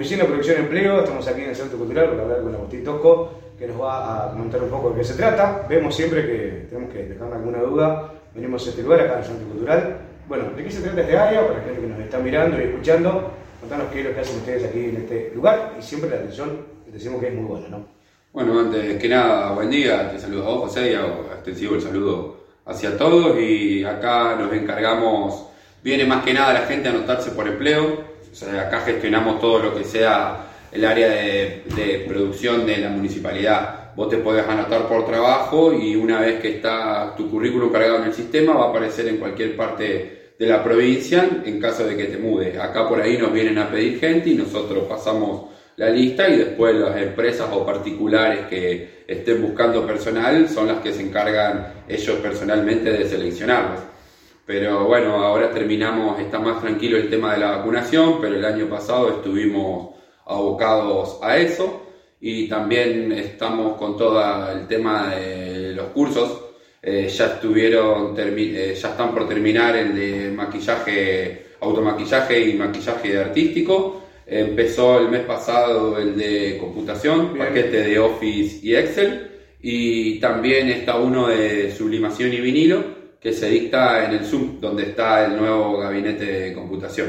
[0.00, 3.34] Oficina de Producción Empleo, estamos aquí en el Centro Cultural para hablar con Agustín Tosco,
[3.58, 5.66] que nos va a comentar un poco de qué se trata.
[5.68, 9.24] Vemos siempre que tenemos que dejar alguna duda, venimos a este lugar, acá en el
[9.26, 9.98] Centro Cultural.
[10.26, 11.46] Bueno, ¿de qué se trata este área?
[11.46, 14.36] Para la gente que nos está mirando y escuchando, contanos qué es lo que hacen
[14.38, 16.48] ustedes aquí en este lugar y siempre la atención,
[16.90, 17.86] decimos que es muy buena, ¿no?
[18.32, 21.82] Bueno, antes que nada, buen día, te saludo a vos, José, y hago extensivo el
[21.82, 25.44] saludo hacia todos y acá nos encargamos,
[25.84, 29.58] viene más que nada la gente a anotarse por empleo, o sea, acá gestionamos todo
[29.58, 33.94] lo que sea el área de, de producción de la municipalidad.
[33.96, 38.04] Vos te podés anotar por trabajo y una vez que está tu currículum cargado en
[38.04, 42.04] el sistema va a aparecer en cualquier parte de la provincia en caso de que
[42.04, 42.56] te mudes.
[42.58, 46.74] Acá por ahí nos vienen a pedir gente y nosotros pasamos la lista y después
[46.76, 52.90] las empresas o particulares que estén buscando personal son las que se encargan ellos personalmente
[52.90, 53.80] de seleccionarlos.
[54.50, 58.66] Pero bueno, ahora terminamos, está más tranquilo el tema de la vacunación, pero el año
[58.66, 59.94] pasado estuvimos
[60.26, 61.86] abocados a eso
[62.20, 66.46] y también estamos con todo el tema de los cursos.
[66.82, 74.02] Eh, ya estuvieron, eh, ya están por terminar el de maquillaje, automaquillaje y maquillaje artístico.
[74.26, 79.30] Empezó el mes pasado el de computación, paquete de Office y Excel.
[79.62, 84.84] Y también está uno de sublimación y vinilo, que se dicta en el Zoom, donde
[84.84, 87.08] está el nuevo gabinete de computación.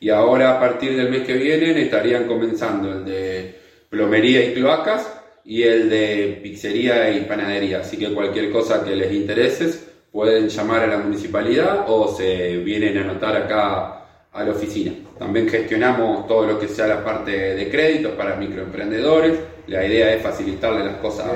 [0.00, 3.54] Y ahora, a partir del mes que viene, estarían comenzando el de
[3.90, 5.12] plomería y cloacas
[5.44, 7.80] y el de pizzería y panadería.
[7.80, 12.98] Así que cualquier cosa que les interese, pueden llamar a la municipalidad o se vienen
[12.98, 14.00] a anotar acá
[14.32, 14.92] a la oficina.
[15.18, 19.38] También gestionamos todo lo que sea la parte de créditos para microemprendedores.
[19.66, 21.26] La idea es facilitarle las cosas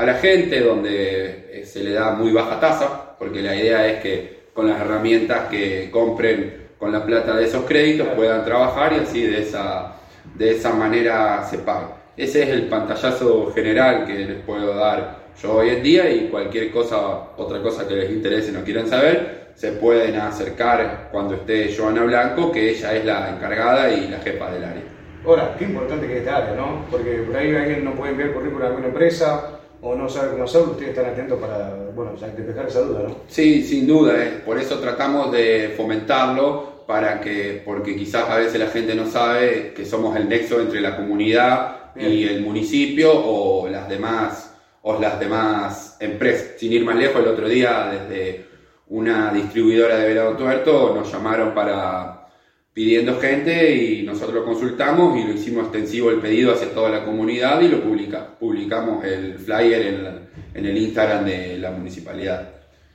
[0.00, 4.00] a la gente donde eh, se le da muy baja tasa, porque la idea es
[4.00, 9.00] que con las herramientas que compren con la plata de esos créditos puedan trabajar y
[9.00, 9.96] así de esa,
[10.36, 11.98] de esa manera se paga.
[12.16, 16.70] Ese es el pantallazo general que les puedo dar yo hoy en día y cualquier
[16.70, 16.96] cosa,
[17.36, 22.50] otra cosa que les interese no quieran saber, se pueden acercar cuando esté Joana Blanco,
[22.50, 24.82] que ella es la encargada y la jefa del área.
[25.26, 26.86] Ahora, qué importante que es esta área, ¿no?
[26.90, 30.44] Porque por ahí alguien no puede enviar currículum a alguna empresa o no sabe cómo
[30.44, 33.16] hacerlo, ustedes están atentos para, bueno, despejar esa duda, ¿no?
[33.28, 34.42] Sí, sin duda, eh.
[34.44, 39.72] por eso tratamos de fomentarlo, para que, porque quizás a veces la gente no sabe
[39.76, 44.52] que somos el nexo entre la comunidad y el municipio o las demás
[44.82, 46.58] o las demás empresas.
[46.58, 48.44] Sin ir más lejos, el otro día desde
[48.88, 52.26] una distribuidora de Velado Tuerto nos llamaron para
[52.72, 57.04] pidiendo gente y nosotros lo consultamos y lo hicimos extensivo el pedido hacia toda la
[57.04, 60.06] comunidad y lo publica, publicamos el flyer en,
[60.54, 62.48] en el Instagram de la municipalidad.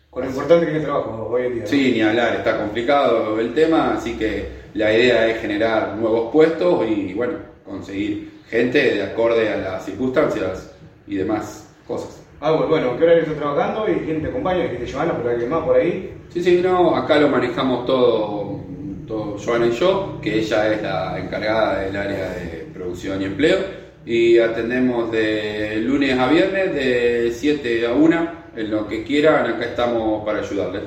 [0.09, 1.67] Con lo importante que es el trabajo hoy en día.
[1.67, 6.85] Sí, ni hablar, está complicado el tema, así que la idea es generar nuevos puestos
[6.89, 7.33] y bueno,
[7.65, 10.73] conseguir gente de acorde a las circunstancias
[11.05, 12.21] y demás cosas.
[12.39, 14.69] Ah, bueno, ¿qué hora estás trabajando y quién te acompaña?
[14.69, 15.17] ¿Quién te Joana?
[15.17, 16.13] ¿Por alguien más por ahí?
[16.29, 18.59] Sí, sí, no, acá lo manejamos todo,
[19.05, 23.85] todo Joana y yo, que ella es la encargada del área de producción y empleo.
[24.05, 29.66] Y atendemos de lunes a viernes de 7 a 1, en lo que quieran, acá
[29.66, 30.83] estamos para ayudarles.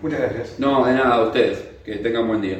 [0.00, 0.58] Muchas gracias.
[0.58, 1.62] No, de nada, a ustedes.
[1.84, 2.58] Que tengan buen día.